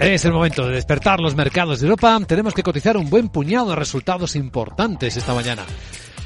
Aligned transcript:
Es 0.00 0.24
el 0.24 0.32
momento 0.32 0.66
de 0.66 0.76
despertar 0.76 1.20
los 1.20 1.36
mercados 1.36 1.80
de 1.80 1.86
Europa. 1.86 2.18
Tenemos 2.26 2.54
que 2.54 2.62
cotizar 2.62 2.96
un 2.96 3.10
buen 3.10 3.28
puñado 3.28 3.68
de 3.68 3.76
resultados 3.76 4.34
importantes 4.34 5.14
esta 5.18 5.34
mañana. 5.34 5.66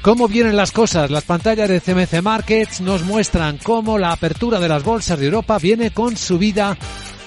¿Cómo 0.01 0.29
vienen 0.29 0.55
las 0.55 0.71
cosas? 0.71 1.11
Las 1.11 1.25
pantallas 1.25 1.67
de 1.67 1.81
CMC 1.81 2.21
Markets 2.21 2.79
nos 2.79 3.03
muestran 3.03 3.57
cómo 3.57 3.97
la 3.97 4.13
apertura 4.13 4.61
de 4.61 4.69
las 4.69 4.81
bolsas 4.81 5.19
de 5.19 5.25
Europa 5.25 5.57
viene 5.57 5.91
con 5.91 6.15
subida 6.15 6.77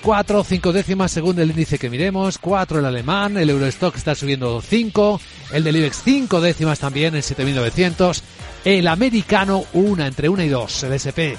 4 0.02 0.40
o 0.40 0.44
5 0.44 0.72
décimas 0.72 1.12
según 1.12 1.38
el 1.38 1.50
índice 1.50 1.78
que 1.78 1.90
miremos, 1.90 2.38
4 2.38 2.78
el 2.78 2.86
alemán, 2.86 3.36
el 3.36 3.50
Eurostock 3.50 3.96
está 3.96 4.14
subiendo 4.14 4.62
5, 4.62 5.20
el 5.52 5.64
del 5.64 5.76
IBEX 5.76 6.02
5 6.02 6.40
décimas 6.40 6.78
también 6.78 7.14
en 7.14 7.22
7900, 7.22 8.22
el 8.64 8.88
americano 8.88 9.64
una 9.74 10.06
entre 10.06 10.30
1 10.30 10.44
y 10.44 10.48
2, 10.48 10.82
el 10.84 10.92
SP. 10.96 11.36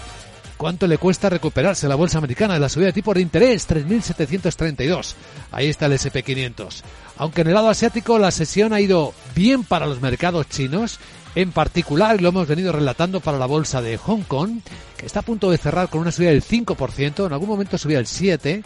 ¿Cuánto 0.59 0.87
le 0.87 0.97
cuesta 0.97 1.29
recuperarse 1.29 1.87
la 1.87 1.95
bolsa 1.95 2.17
americana 2.17 2.55
de 2.55 2.59
la 2.59 2.67
subida 2.67 2.87
de 2.87 2.91
tipo 2.91 3.13
de 3.13 3.21
interés? 3.21 3.65
3.732. 3.69 5.15
Ahí 5.53 5.67
está 5.67 5.85
el 5.85 5.93
SP500. 5.93 6.81
Aunque 7.15 7.41
en 7.41 7.47
el 7.47 7.53
lado 7.53 7.69
asiático 7.69 8.19
la 8.19 8.29
sesión 8.29 8.73
ha 8.73 8.81
ido 8.81 9.13
bien 9.33 9.63
para 9.63 9.85
los 9.85 10.01
mercados 10.01 10.49
chinos, 10.49 10.99
en 11.33 11.53
particular, 11.53 12.21
lo 12.21 12.27
hemos 12.27 12.45
venido 12.45 12.73
relatando 12.73 13.21
para 13.21 13.37
la 13.37 13.45
bolsa 13.45 13.81
de 13.81 13.95
Hong 13.95 14.23
Kong, 14.23 14.59
que 14.97 15.05
está 15.05 15.21
a 15.21 15.23
punto 15.23 15.49
de 15.49 15.57
cerrar 15.57 15.87
con 15.87 16.01
una 16.01 16.11
subida 16.11 16.31
del 16.31 16.43
5%, 16.43 17.25
en 17.25 17.31
algún 17.31 17.47
momento 17.47 17.77
subía 17.77 17.99
el 17.99 18.05
7%, 18.05 18.61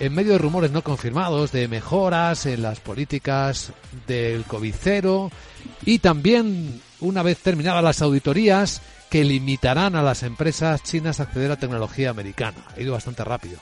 en 0.00 0.14
medio 0.14 0.32
de 0.32 0.38
rumores 0.38 0.70
no 0.70 0.80
confirmados 0.80 1.52
de 1.52 1.68
mejoras 1.68 2.46
en 2.46 2.62
las 2.62 2.80
políticas 2.80 3.72
del 4.06 4.46
COVID-0 4.46 5.30
y 5.84 5.98
también, 5.98 6.80
una 7.00 7.22
vez 7.22 7.36
terminadas 7.38 7.84
las 7.84 8.00
auditorías, 8.00 8.80
que 9.16 9.24
limitarán 9.24 9.96
a 9.96 10.02
las 10.02 10.22
empresas 10.24 10.82
chinas 10.82 11.20
a 11.20 11.22
acceder 11.22 11.50
a 11.50 11.56
tecnología 11.56 12.10
americana. 12.10 12.58
Ha 12.76 12.80
ido 12.82 12.92
bastante 12.92 13.24
rápido. 13.24 13.56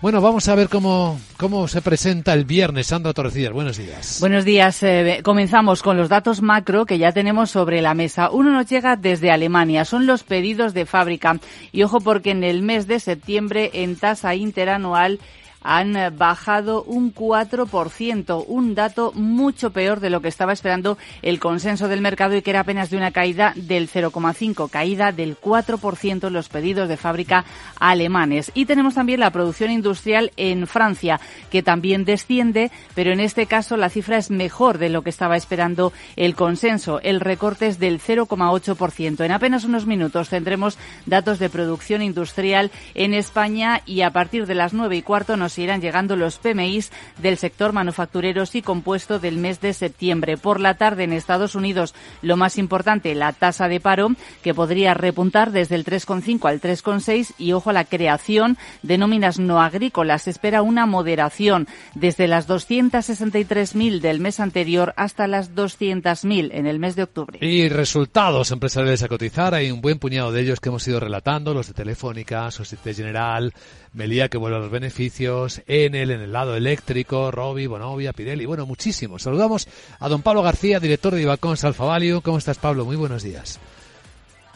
Bueno, 0.00 0.20
vamos 0.20 0.46
a 0.48 0.54
ver 0.54 0.68
cómo, 0.68 1.18
cómo 1.36 1.66
se 1.66 1.82
presenta 1.82 2.32
el 2.32 2.44
viernes. 2.44 2.86
Sandra 2.86 3.12
Torrecillas, 3.12 3.52
buenos 3.52 3.76
días. 3.76 4.18
Buenos 4.20 4.44
días. 4.44 4.80
Eh, 4.84 5.20
comenzamos 5.24 5.82
con 5.82 5.96
los 5.96 6.08
datos 6.08 6.42
macro 6.42 6.86
que 6.86 6.98
ya 6.98 7.10
tenemos 7.10 7.50
sobre 7.50 7.82
la 7.82 7.94
mesa. 7.94 8.30
Uno 8.30 8.52
nos 8.52 8.66
llega 8.66 8.94
desde 8.94 9.32
Alemania. 9.32 9.84
Son 9.84 10.06
los 10.06 10.22
pedidos 10.22 10.74
de 10.74 10.86
fábrica. 10.86 11.40
Y 11.72 11.82
ojo 11.82 12.00
porque 12.00 12.30
en 12.30 12.44
el 12.44 12.62
mes 12.62 12.86
de 12.86 13.00
septiembre 13.00 13.72
en 13.74 13.96
tasa 13.96 14.36
interanual 14.36 15.18
han 15.64 15.96
bajado 16.16 16.84
un 16.84 17.12
4%, 17.12 18.44
un 18.46 18.74
dato 18.74 19.12
mucho 19.14 19.72
peor 19.72 19.98
de 20.00 20.10
lo 20.10 20.20
que 20.20 20.28
estaba 20.28 20.52
esperando 20.52 20.98
el 21.22 21.40
consenso 21.40 21.88
del 21.88 22.02
mercado 22.02 22.36
y 22.36 22.42
que 22.42 22.50
era 22.50 22.60
apenas 22.60 22.90
de 22.90 22.98
una 22.98 23.10
caída 23.10 23.52
del 23.56 23.88
0,5, 23.88 24.70
caída 24.70 25.10
del 25.10 25.40
4% 25.40 26.26
en 26.26 26.32
los 26.32 26.48
pedidos 26.48 26.88
de 26.88 26.98
fábrica 26.98 27.44
alemanes. 27.80 28.52
Y 28.54 28.66
tenemos 28.66 28.94
también 28.94 29.20
la 29.20 29.30
producción 29.30 29.70
industrial 29.70 30.32
en 30.36 30.66
Francia, 30.66 31.18
que 31.50 31.62
también 31.62 32.04
desciende, 32.04 32.70
pero 32.94 33.12
en 33.12 33.20
este 33.20 33.46
caso 33.46 33.76
la 33.76 33.88
cifra 33.88 34.18
es 34.18 34.30
mejor 34.30 34.78
de 34.78 34.90
lo 34.90 35.02
que 35.02 35.10
estaba 35.10 35.36
esperando 35.36 35.92
el 36.16 36.34
consenso. 36.34 37.00
El 37.00 37.20
recorte 37.20 37.66
es 37.68 37.78
del 37.78 38.00
0,8%. 38.00 39.24
En 39.24 39.32
apenas 39.32 39.64
unos 39.64 39.86
minutos 39.86 40.28
tendremos 40.28 40.76
datos 41.06 41.38
de 41.38 41.48
producción 41.48 42.02
industrial 42.02 42.70
en 42.94 43.14
España 43.14 43.80
y 43.86 44.02
a 44.02 44.10
partir 44.10 44.46
de 44.46 44.54
las 44.54 44.74
nueve 44.74 44.96
y 44.96 45.02
cuarto 45.02 45.36
nos 45.38 45.53
irán 45.58 45.80
llegando 45.80 46.16
los 46.16 46.38
PMIs 46.38 46.90
del 47.20 47.38
sector 47.38 47.72
manufacturero 47.72 48.44
y 48.52 48.62
compuesto 48.62 49.18
del 49.18 49.36
mes 49.36 49.60
de 49.60 49.72
septiembre. 49.72 50.36
Por 50.36 50.60
la 50.60 50.74
tarde 50.74 51.04
en 51.04 51.12
Estados 51.12 51.54
Unidos, 51.54 51.94
lo 52.22 52.36
más 52.36 52.58
importante, 52.58 53.14
la 53.14 53.32
tasa 53.32 53.68
de 53.68 53.80
paro, 53.80 54.10
que 54.42 54.54
podría 54.54 54.94
repuntar 54.94 55.50
desde 55.52 55.74
el 55.74 55.84
3,5 55.84 56.48
al 56.48 56.60
3,6 56.60 57.34
y 57.38 57.52
ojo 57.52 57.70
a 57.70 57.72
la 57.72 57.84
creación 57.84 58.56
de 58.82 58.98
nóminas 58.98 59.38
no 59.38 59.60
agrícolas. 59.60 60.26
espera 60.26 60.62
una 60.62 60.86
moderación 60.86 61.68
desde 61.94 62.26
las 62.26 62.48
263.000 62.48 64.00
del 64.00 64.20
mes 64.20 64.40
anterior 64.40 64.94
hasta 64.96 65.26
las 65.26 65.54
200.000 65.54 66.50
en 66.52 66.66
el 66.66 66.78
mes 66.78 66.96
de 66.96 67.04
octubre. 67.04 67.38
Y 67.40 67.68
resultados 67.68 68.50
empresariales 68.50 69.02
a 69.02 69.08
cotizar. 69.08 69.54
Hay 69.54 69.70
un 69.70 69.80
buen 69.80 69.98
puñado 69.98 70.32
de 70.32 70.42
ellos 70.42 70.60
que 70.60 70.68
hemos 70.68 70.86
ido 70.88 71.00
relatando, 71.00 71.54
los 71.54 71.68
de 71.68 71.74
Telefónica, 71.74 72.50
Societe 72.50 72.94
General, 72.94 73.52
Melía 73.94 74.28
que 74.28 74.38
vuelve 74.38 74.56
a 74.56 74.60
los 74.60 74.72
beneficios, 74.72 75.62
Enel 75.68 76.10
en 76.10 76.20
el 76.20 76.32
lado 76.32 76.56
eléctrico, 76.56 77.30
Robi, 77.30 77.68
Bonovia, 77.68 78.12
Pirelli, 78.12 78.44
bueno, 78.44 78.66
muchísimos. 78.66 79.22
Saludamos 79.22 79.68
a 80.00 80.08
don 80.08 80.20
Pablo 80.20 80.42
García, 80.42 80.80
director 80.80 81.14
de 81.14 81.22
Ibacons 81.22 81.62
Alfa 81.62 81.84
Value. 81.84 82.20
¿Cómo 82.20 82.38
estás, 82.38 82.58
Pablo? 82.58 82.84
Muy 82.84 82.96
buenos 82.96 83.22
días. 83.22 83.60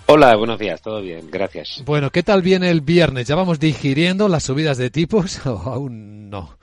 Hola, 0.07 0.35
buenos 0.35 0.59
días, 0.59 0.83
todo 0.83 1.01
bien, 1.01 1.31
gracias. 1.31 1.83
Bueno, 1.85 2.11
¿qué 2.11 2.25
tal 2.25 2.43
viene 2.43 2.71
el 2.71 2.81
viernes? 2.81 3.29
¿Ya 3.29 3.37
vamos 3.37 3.61
digiriendo 3.61 4.27
las 4.27 4.43
subidas 4.43 4.77
de 4.77 4.91
tipos 4.91 5.39
o 5.47 5.51
aún 5.51 6.31
no? 6.31 6.57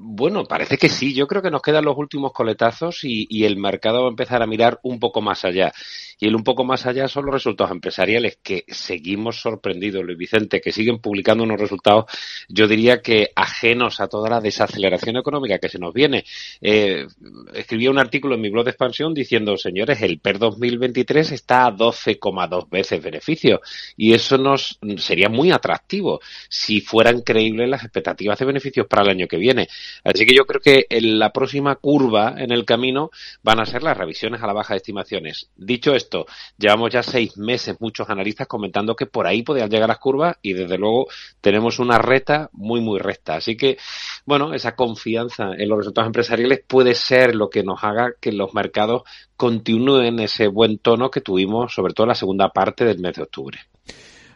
Bueno, 0.00 0.44
parece 0.44 0.78
que 0.78 0.88
sí. 0.88 1.12
Yo 1.12 1.26
creo 1.26 1.42
que 1.42 1.50
nos 1.50 1.60
quedan 1.60 1.84
los 1.84 1.96
últimos 1.98 2.32
coletazos 2.32 3.00
y, 3.02 3.44
el 3.44 3.56
mercado 3.56 4.02
va 4.02 4.06
a 4.06 4.10
empezar 4.10 4.42
a 4.42 4.46
mirar 4.46 4.78
un 4.84 5.00
poco 5.00 5.20
más 5.20 5.44
allá. 5.44 5.72
Y 6.20 6.28
el 6.28 6.36
un 6.36 6.44
poco 6.44 6.64
más 6.64 6.86
allá 6.86 7.08
son 7.08 7.26
los 7.26 7.34
resultados 7.34 7.72
empresariales 7.72 8.38
que 8.40 8.64
seguimos 8.68 9.40
sorprendidos, 9.40 10.04
Luis 10.04 10.16
Vicente, 10.18 10.60
que 10.60 10.70
siguen 10.70 11.00
publicando 11.00 11.42
unos 11.42 11.60
resultados, 11.60 12.04
yo 12.48 12.68
diría 12.68 13.02
que 13.02 13.30
ajenos 13.34 14.00
a 14.00 14.08
toda 14.08 14.30
la 14.30 14.40
desaceleración 14.40 15.16
económica 15.16 15.58
que 15.58 15.68
se 15.68 15.80
nos 15.80 15.92
viene. 15.92 16.24
Eh, 16.60 17.06
escribí 17.54 17.88
un 17.88 17.98
artículo 17.98 18.36
en 18.36 18.40
mi 18.40 18.50
blog 18.50 18.64
de 18.64 18.70
expansión 18.70 19.14
diciendo, 19.14 19.56
señores, 19.56 20.00
el 20.02 20.20
PER 20.20 20.38
2023 20.38 21.32
está 21.32 21.66
a 21.66 21.72
12,2 21.72 22.68
veces 22.70 23.02
beneficio 23.02 23.60
y 23.96 24.12
eso 24.12 24.38
nos 24.38 24.78
sería 24.98 25.28
muy 25.28 25.50
atractivo 25.50 26.20
si 26.48 26.80
fueran 26.80 27.22
creíbles 27.22 27.68
las 27.68 27.82
expectativas 27.82 28.38
de 28.38 28.44
beneficios 28.44 28.86
para 28.86 29.02
el 29.02 29.10
año 29.10 29.26
que 29.26 29.38
viene. 29.38 29.68
Así 30.04 30.26
que 30.26 30.34
yo 30.34 30.44
creo 30.44 30.60
que 30.60 30.86
en 30.88 31.18
la 31.18 31.30
próxima 31.32 31.76
curva 31.76 32.34
en 32.38 32.52
el 32.52 32.64
camino 32.64 33.10
van 33.42 33.60
a 33.60 33.66
ser 33.66 33.82
las 33.82 33.96
revisiones 33.96 34.42
a 34.42 34.46
la 34.46 34.52
baja 34.52 34.74
de 34.74 34.78
estimaciones. 34.78 35.50
Dicho 35.56 35.94
esto, 35.94 36.26
llevamos 36.56 36.90
ya 36.90 37.02
seis 37.02 37.36
meses 37.36 37.76
muchos 37.80 38.08
analistas 38.08 38.46
comentando 38.46 38.94
que 38.94 39.06
por 39.06 39.26
ahí 39.26 39.42
podían 39.42 39.70
llegar 39.70 39.88
las 39.88 39.98
curvas 39.98 40.36
y 40.42 40.52
desde 40.52 40.78
luego 40.78 41.06
tenemos 41.40 41.78
una 41.78 41.98
reta 41.98 42.48
muy, 42.52 42.80
muy 42.80 42.98
recta. 42.98 43.36
Así 43.36 43.56
que, 43.56 43.78
bueno, 44.24 44.54
esa 44.54 44.74
confianza 44.74 45.52
en 45.56 45.68
los 45.68 45.78
resultados 45.78 46.08
empresariales 46.08 46.62
puede 46.66 46.94
ser 46.94 47.34
lo 47.34 47.50
que 47.50 47.62
nos 47.62 47.82
haga 47.84 48.12
que 48.20 48.32
los 48.32 48.54
mercados 48.54 49.02
continúen 49.36 50.18
ese 50.20 50.48
buen 50.48 50.78
tono 50.78 51.10
que 51.10 51.20
tuvimos, 51.20 51.74
sobre 51.74 51.94
todo 51.94 52.04
en 52.04 52.08
la 52.08 52.14
segunda 52.14 52.48
parte 52.50 52.84
del 52.84 52.98
mes 52.98 53.14
de 53.14 53.22
octubre. 53.22 53.58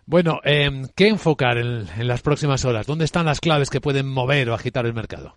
Bueno, 0.07 0.41
eh, 0.45 0.71
¿qué 0.95 1.09
enfocar 1.09 1.59
en, 1.59 1.87
en 1.97 2.09
las 2.09 2.23
próximas 2.23 2.65
horas? 2.65 2.87
¿Dónde 2.87 3.05
están 3.05 3.27
las 3.27 3.41
claves 3.41 3.71
que 3.71 3.81
pueden 3.81 4.09
mover 4.09 4.51
o 4.51 4.55
agitar 4.55 4.87
el 4.87 4.95
mercado? 4.95 5.37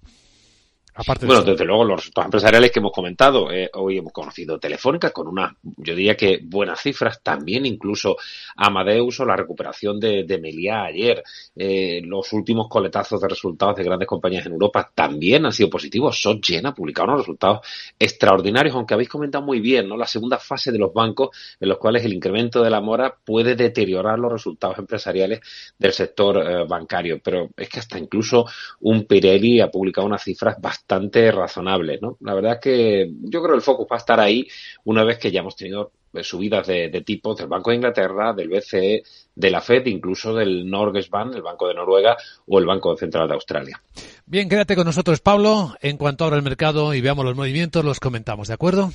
Bueno, 1.25 1.44
desde 1.44 1.66
luego 1.66 1.83
los 1.83 1.97
resultados 1.97 2.28
empresariales 2.28 2.72
que 2.72 2.79
hemos 2.79 2.94
comentado, 2.94 3.51
eh, 3.51 3.69
hoy 3.73 3.97
hemos 3.97 4.13
conocido 4.13 4.57
Telefónica 4.57 5.11
con 5.11 5.28
una, 5.28 5.53
yo 5.61 5.94
diría 5.94 6.16
que 6.16 6.39
buenas 6.41 6.81
cifras, 6.81 7.22
también 7.22 7.66
incluso 7.66 8.16
Amadeus 8.56 9.19
o 9.19 9.25
la 9.25 9.35
recuperación 9.35 10.00
de, 10.00 10.23
de 10.23 10.38
Meliá 10.38 10.85
ayer, 10.85 11.22
eh, 11.53 12.01
los 12.06 12.31
últimos 12.31 12.69
coletazos 12.69 13.19
de 13.19 13.28
resultados 13.28 13.75
de 13.75 13.83
grandes 13.83 14.07
compañías 14.07 14.45
en 14.45 14.53
Europa 14.53 14.89
también 14.95 15.45
han 15.45 15.51
sido 15.51 15.69
positivos. 15.69 16.22
SocGen 16.22 16.66
ha 16.66 16.73
publicado 16.73 17.09
unos 17.09 17.22
resultados 17.22 17.59
extraordinarios, 18.00 18.73
aunque 18.73 18.94
habéis 18.94 19.09
comentado 19.09 19.44
muy 19.44 19.59
bien, 19.59 19.89
¿no? 19.89 19.97
La 19.97 20.07
segunda 20.07 20.38
fase 20.38 20.72
de 20.72 20.79
los 20.79 20.94
bancos 20.94 21.35
en 21.59 21.67
los 21.67 21.77
cuales 21.77 22.06
el 22.06 22.13
incremento 22.13 22.63
de 22.63 22.69
la 22.69 22.79
mora 22.79 23.13
puede 23.22 23.56
deteriorar 23.56 24.17
los 24.17 24.31
resultados 24.31 24.79
empresariales 24.79 25.41
del 25.77 25.91
sector 25.91 26.38
eh, 26.38 26.66
bancario, 26.66 27.19
pero 27.22 27.50
es 27.57 27.67
que 27.67 27.79
hasta 27.79 28.00
incluso 28.00 28.45
un 28.79 29.03
Pirelli 29.06 29.59
ha 29.59 29.69
publicado 29.69 30.07
unas 30.07 30.23
cifras 30.23 30.56
bastante 30.62 30.84
bastante 30.88 31.31
razonable, 31.31 31.97
¿no? 32.00 32.18
La 32.22 32.35
verdad 32.35 32.53
es 32.53 32.59
que 32.59 33.12
yo 33.23 33.41
creo 33.41 33.54
que 33.54 33.57
el 33.57 33.62
focus 33.63 33.88
va 33.92 33.95
a 33.95 34.00
estar 34.00 34.19
ahí 34.19 34.48
una 34.83 35.04
vez 35.04 35.18
que 35.18 35.31
ya 35.31 35.39
hemos 35.39 35.56
tenido 35.56 35.92
eh, 36.13 36.24
subidas 36.24 36.68
de, 36.68 36.89
de 36.89 37.01
tipos 37.01 37.38
del 37.38 37.48
Banco 37.48 37.71
de 37.71 37.77
Inglaterra, 37.77 38.33
del 38.33 38.50
BCE, 38.50 39.01
de 39.33 39.50
la 39.50 39.62
Fed, 39.62 39.88
incluso 39.88 40.36
del 40.36 40.69
Norges 40.69 41.09
Bank, 41.09 41.33
el 41.36 41.42
Banco 41.42 41.68
de 41.68 41.74
Noruega 41.74 42.15
o 42.45 42.59
el 42.59 42.65
Banco 42.68 42.95
Central 42.95 43.27
de 43.27 43.33
Australia. 43.33 43.81
Bien, 44.27 44.48
quédate 44.48 44.75
con 44.75 44.86
nosotros, 44.86 45.21
Pablo. 45.21 45.75
En 45.81 45.98
cuanto 45.98 46.24
abra 46.24 46.38
el 46.38 46.44
mercado 46.44 46.94
y 46.94 47.01
veamos 47.01 47.25
los 47.25 47.36
movimientos, 47.36 47.83
los 47.83 48.00
comentamos, 48.00 48.48
¿de 48.48 48.54
acuerdo? 48.54 48.92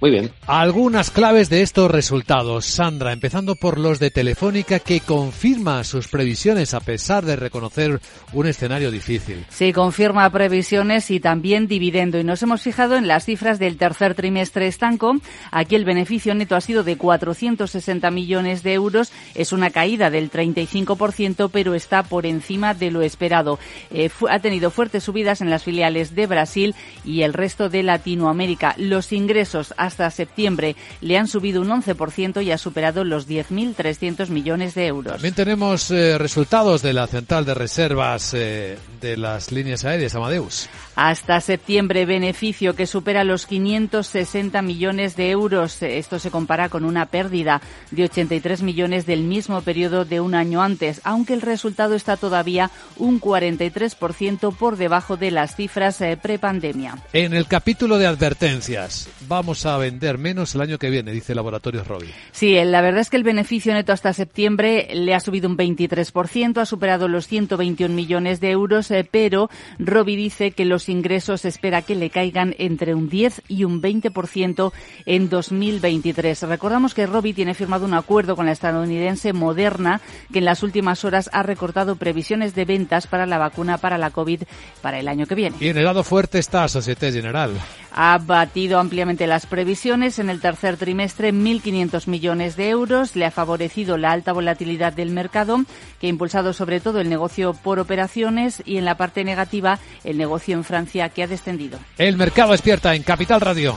Muy 0.00 0.10
bien. 0.10 0.30
Algunas 0.46 1.10
claves 1.10 1.48
de 1.48 1.62
estos 1.62 1.90
resultados, 1.90 2.66
Sandra, 2.66 3.12
empezando 3.12 3.54
por 3.54 3.78
los 3.78 3.98
de 3.98 4.10
Telefónica 4.10 4.78
que 4.78 5.00
confirma 5.00 5.84
sus 5.84 6.08
previsiones 6.08 6.74
a 6.74 6.80
pesar 6.80 7.24
de 7.24 7.36
reconocer 7.36 8.00
un 8.32 8.46
escenario 8.46 8.90
difícil. 8.90 9.44
Sí, 9.48 9.72
confirma 9.72 10.28
previsiones 10.30 11.10
y 11.10 11.20
también 11.20 11.66
dividendo. 11.68 12.18
Y 12.18 12.24
nos 12.24 12.42
hemos 12.42 12.62
fijado 12.62 12.96
en 12.96 13.08
las 13.08 13.24
cifras 13.24 13.58
del 13.58 13.76
tercer 13.76 14.14
trimestre 14.14 14.66
estanco. 14.66 15.16
Aquí 15.50 15.76
el 15.76 15.84
beneficio 15.84 16.34
neto 16.34 16.56
ha 16.56 16.60
sido 16.60 16.82
de 16.82 16.96
460 16.96 18.10
millones 18.10 18.62
de 18.62 18.74
euros. 18.74 19.12
Es 19.34 19.52
una 19.52 19.70
caída 19.70 20.10
del 20.10 20.30
35%, 20.30 21.50
pero 21.52 21.74
está 21.74 22.02
por 22.02 22.26
encima 22.26 22.74
de 22.74 22.90
lo 22.90 23.02
esperado. 23.02 23.58
Eh, 23.90 24.10
ha 24.28 24.38
tenido 24.40 24.70
fuertes 24.70 25.04
subidas 25.04 25.40
en 25.40 25.50
las 25.50 25.64
filiales 25.64 26.14
de 26.14 26.26
Brasil 26.26 26.74
y 27.04 27.22
el 27.22 27.32
resto 27.32 27.68
de 27.68 27.82
Latinoamérica. 27.82 28.74
Los 28.76 29.12
ingresos 29.12 29.74
hasta 29.84 30.10
septiembre. 30.10 30.76
Le 31.00 31.18
han 31.18 31.28
subido 31.28 31.62
un 31.62 31.68
11% 31.68 32.44
y 32.44 32.50
ha 32.50 32.58
superado 32.58 33.04
los 33.04 33.28
10.300 33.28 34.28
millones 34.28 34.74
de 34.74 34.86
euros. 34.86 35.14
También 35.14 35.34
tenemos 35.34 35.90
eh, 35.90 36.18
resultados 36.18 36.82
de 36.82 36.92
la 36.92 37.06
central 37.06 37.44
de 37.44 37.54
reservas 37.54 38.34
eh, 38.34 38.78
de 39.00 39.16
las 39.16 39.52
líneas 39.52 39.84
aéreas 39.84 40.14
Amadeus. 40.14 40.68
Hasta 40.96 41.40
septiembre, 41.40 42.06
beneficio 42.06 42.76
que 42.76 42.86
supera 42.86 43.24
los 43.24 43.46
560 43.46 44.62
millones 44.62 45.16
de 45.16 45.30
euros. 45.30 45.82
Esto 45.82 46.18
se 46.18 46.30
compara 46.30 46.68
con 46.68 46.84
una 46.84 47.06
pérdida 47.06 47.60
de 47.90 48.04
83 48.04 48.62
millones 48.62 49.06
del 49.06 49.22
mismo 49.22 49.60
periodo 49.62 50.04
de 50.04 50.20
un 50.20 50.34
año 50.34 50.62
antes, 50.62 51.00
aunque 51.04 51.34
el 51.34 51.42
resultado 51.42 51.94
está 51.94 52.16
todavía 52.16 52.70
un 52.96 53.20
43% 53.20 54.54
por 54.56 54.76
debajo 54.76 55.16
de 55.16 55.30
las 55.30 55.56
cifras 55.56 56.00
eh, 56.00 56.16
prepandemia. 56.20 56.98
En 57.12 57.34
el 57.34 57.46
capítulo 57.46 57.98
de 57.98 58.06
advertencias, 58.06 59.08
vamos 59.28 59.66
a 59.66 59.73
vender 59.78 60.18
menos 60.18 60.54
el 60.54 60.60
año 60.60 60.78
que 60.78 60.90
viene, 60.90 61.12
dice 61.12 61.34
Laboratorios 61.34 61.86
Robi. 61.86 62.08
Sí, 62.32 62.54
la 62.64 62.80
verdad 62.80 63.00
es 63.00 63.10
que 63.10 63.16
el 63.16 63.24
beneficio 63.24 63.72
neto 63.72 63.92
hasta 63.92 64.12
septiembre 64.12 64.88
le 64.92 65.14
ha 65.14 65.20
subido 65.20 65.48
un 65.48 65.56
23%, 65.56 66.58
ha 66.58 66.66
superado 66.66 67.08
los 67.08 67.26
121 67.26 67.94
millones 67.94 68.40
de 68.40 68.50
euros, 68.50 68.90
eh, 68.90 69.08
pero 69.10 69.50
Robi 69.78 70.16
dice 70.16 70.52
que 70.52 70.64
los 70.64 70.88
ingresos 70.88 71.44
espera 71.44 71.82
que 71.82 71.94
le 71.94 72.10
caigan 72.10 72.54
entre 72.58 72.94
un 72.94 73.08
10 73.08 73.42
y 73.48 73.64
un 73.64 73.82
20% 73.82 74.72
en 75.06 75.28
2023. 75.28 76.42
Recordamos 76.42 76.94
que 76.94 77.06
Robi 77.06 77.32
tiene 77.32 77.54
firmado 77.54 77.84
un 77.84 77.94
acuerdo 77.94 78.36
con 78.36 78.46
la 78.46 78.52
estadounidense 78.52 79.32
Moderna, 79.32 80.00
que 80.32 80.38
en 80.38 80.44
las 80.44 80.62
últimas 80.62 81.04
horas 81.04 81.30
ha 81.32 81.42
recortado 81.42 81.96
previsiones 81.96 82.54
de 82.54 82.64
ventas 82.64 83.06
para 83.06 83.26
la 83.26 83.38
vacuna 83.38 83.78
para 83.78 83.98
la 83.98 84.10
COVID 84.10 84.42
para 84.82 84.98
el 84.98 85.08
año 85.08 85.26
que 85.26 85.34
viene. 85.34 85.56
Y 85.60 85.68
en 85.68 85.78
el 85.78 85.84
lado 85.84 86.02
fuerte 86.04 86.38
está 86.38 86.68
Societe 86.68 87.12
General. 87.12 87.52
Ha 87.92 88.18
batido 88.18 88.78
ampliamente 88.80 89.26
las 89.26 89.46
previsiones 89.46 89.63
en 89.64 90.28
el 90.28 90.40
tercer 90.40 90.76
trimestre, 90.76 91.32
1.500 91.32 92.06
millones 92.06 92.56
de 92.56 92.68
euros. 92.68 93.16
Le 93.16 93.24
ha 93.24 93.30
favorecido 93.30 93.96
la 93.96 94.12
alta 94.12 94.32
volatilidad 94.32 94.92
del 94.92 95.10
mercado, 95.10 95.64
que 96.00 96.06
ha 96.06 96.10
impulsado 96.10 96.52
sobre 96.52 96.80
todo 96.80 97.00
el 97.00 97.08
negocio 97.08 97.54
por 97.54 97.78
operaciones 97.78 98.62
y 98.66 98.76
en 98.76 98.84
la 98.84 98.96
parte 98.96 99.24
negativa 99.24 99.78
el 100.04 100.18
negocio 100.18 100.54
en 100.54 100.64
Francia, 100.64 101.08
que 101.08 101.22
ha 101.22 101.26
descendido. 101.26 101.78
El 101.96 102.16
mercado 102.16 102.52
despierta 102.52 102.94
en 102.94 103.02
Capital 103.02 103.40
Radio. 103.40 103.76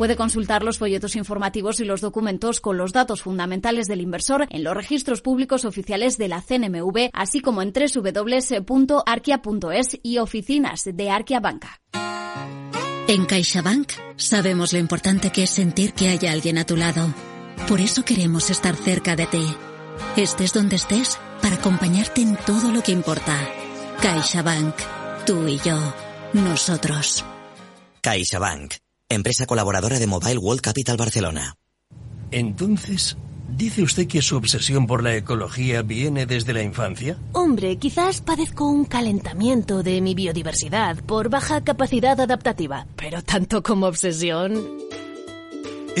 Puede 0.00 0.16
consultar 0.16 0.62
los 0.62 0.78
folletos 0.78 1.14
informativos 1.14 1.78
y 1.78 1.84
los 1.84 2.00
documentos 2.00 2.62
con 2.62 2.78
los 2.78 2.94
datos 2.94 3.20
fundamentales 3.20 3.86
del 3.86 4.00
inversor 4.00 4.46
en 4.48 4.64
los 4.64 4.74
registros 4.74 5.20
públicos 5.20 5.66
oficiales 5.66 6.16
de 6.16 6.26
la 6.26 6.40
CNMV, 6.40 7.10
así 7.12 7.42
como 7.42 7.60
en 7.60 7.70
www.arquia.es 7.70 8.68
y 10.02 10.16
oficinas 10.16 10.84
de 10.90 11.10
Arquia 11.10 11.40
Banca. 11.40 11.82
En 13.08 13.26
CaixaBank 13.26 13.92
sabemos 14.16 14.72
lo 14.72 14.78
importante 14.78 15.30
que 15.32 15.42
es 15.42 15.50
sentir 15.50 15.92
que 15.92 16.08
hay 16.08 16.26
alguien 16.26 16.56
a 16.56 16.64
tu 16.64 16.78
lado. 16.78 17.12
Por 17.68 17.82
eso 17.82 18.02
queremos 18.02 18.48
estar 18.48 18.76
cerca 18.76 19.16
de 19.16 19.26
ti. 19.26 19.54
Estés 20.16 20.54
donde 20.54 20.76
estés 20.76 21.18
para 21.42 21.56
acompañarte 21.56 22.22
en 22.22 22.38
todo 22.46 22.72
lo 22.72 22.82
que 22.82 22.92
importa. 22.92 23.36
CaixaBank. 24.00 24.76
Tú 25.26 25.46
y 25.46 25.58
yo. 25.58 25.78
Nosotros. 26.32 27.22
CaixaBank 28.00 28.79
empresa 29.14 29.46
colaboradora 29.46 29.98
de 29.98 30.06
Mobile 30.06 30.38
World 30.38 30.60
Capital 30.60 30.96
Barcelona. 30.96 31.56
Entonces, 32.30 33.16
¿dice 33.48 33.82
usted 33.82 34.06
que 34.06 34.22
su 34.22 34.36
obsesión 34.36 34.86
por 34.86 35.02
la 35.02 35.16
ecología 35.16 35.82
viene 35.82 36.26
desde 36.26 36.52
la 36.52 36.62
infancia? 36.62 37.18
Hombre, 37.32 37.76
quizás 37.76 38.20
padezco 38.20 38.68
un 38.68 38.84
calentamiento 38.84 39.82
de 39.82 40.00
mi 40.00 40.14
biodiversidad 40.14 40.96
por 41.04 41.28
baja 41.28 41.62
capacidad 41.62 42.20
adaptativa, 42.20 42.86
pero 42.96 43.22
tanto 43.22 43.62
como 43.62 43.86
obsesión... 43.86 44.80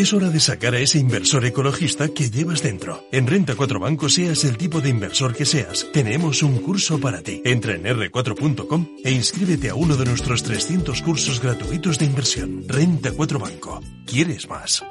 Es 0.00 0.14
hora 0.14 0.30
de 0.30 0.40
sacar 0.40 0.74
a 0.74 0.78
ese 0.78 0.98
inversor 0.98 1.44
ecologista 1.44 2.08
que 2.08 2.30
llevas 2.30 2.62
dentro. 2.62 3.04
En 3.12 3.26
Renta 3.26 3.54
4 3.54 3.78
Banco, 3.78 4.08
seas 4.08 4.44
el 4.44 4.56
tipo 4.56 4.80
de 4.80 4.88
inversor 4.88 5.34
que 5.34 5.44
seas, 5.44 5.86
tenemos 5.92 6.42
un 6.42 6.56
curso 6.62 6.98
para 6.98 7.20
ti. 7.20 7.42
Entra 7.44 7.74
en 7.74 7.84
r4.com 7.84 8.86
e 9.04 9.10
inscríbete 9.10 9.68
a 9.68 9.74
uno 9.74 9.98
de 9.98 10.06
nuestros 10.06 10.42
300 10.42 11.02
cursos 11.02 11.42
gratuitos 11.42 11.98
de 11.98 12.06
inversión. 12.06 12.64
Renta 12.66 13.12
4 13.12 13.38
Banco. 13.38 13.82
¿Quieres 14.06 14.48
más? 14.48 14.82